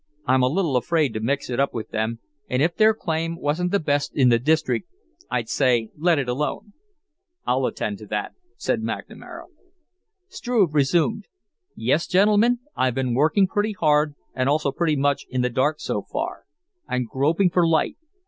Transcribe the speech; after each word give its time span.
I'm 0.25 0.41
a 0.41 0.47
little 0.47 0.77
afraid 0.77 1.13
to 1.13 1.19
mix 1.19 1.47
it 1.47 1.59
up 1.59 1.75
with 1.75 1.89
them, 1.91 2.21
and 2.49 2.63
if 2.63 2.75
their 2.75 2.95
claim 2.95 3.35
wasn't 3.39 3.69
the 3.69 3.79
best 3.79 4.15
in 4.15 4.29
the 4.29 4.39
district, 4.39 4.89
I'd 5.29 5.47
say 5.47 5.91
let 5.95 6.17
it 6.17 6.27
alone." 6.27 6.73
"I'll 7.45 7.67
attend 7.67 7.99
to 7.99 8.07
that," 8.07 8.31
said 8.57 8.81
McNamara. 8.81 9.43
Struve 10.27 10.73
resumed: 10.73 11.27
"Yes, 11.75 12.07
gentlemen, 12.07 12.61
I've 12.75 12.95
been 12.95 13.13
working 13.13 13.45
pretty 13.47 13.73
hard 13.73 14.15
and 14.33 14.49
also 14.49 14.71
pretty 14.71 14.95
much 14.95 15.27
in 15.29 15.41
the 15.41 15.51
dark 15.51 15.79
so 15.79 16.01
far. 16.01 16.45
I'm 16.89 17.03
groping 17.05 17.51
for 17.51 17.67
light. 17.67 17.97